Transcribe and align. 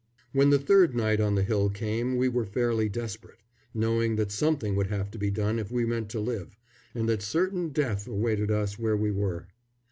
When 0.31 0.49
the 0.49 0.57
third 0.57 0.95
night 0.95 1.21
on 1.21 1.35
the 1.35 1.43
hill 1.43 1.69
came 1.69 2.17
we 2.17 2.27
were 2.27 2.43
fairly 2.47 2.89
desperate, 2.89 3.43
knowing 3.71 4.15
that 4.15 4.31
something 4.31 4.75
would 4.75 4.87
have 4.87 5.11
to 5.11 5.19
be 5.19 5.29
done 5.29 5.59
if 5.59 5.69
we 5.69 5.85
meant 5.85 6.09
to 6.09 6.19
live, 6.19 6.57
and 6.95 7.07
that 7.07 7.21
certain 7.21 7.69
death 7.69 8.07
awaited 8.07 8.49
us 8.49 8.79
where 8.79 8.97
we 8.97 9.11
were. 9.11 9.49